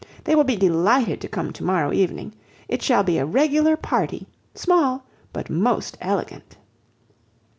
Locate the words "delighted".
0.55-1.21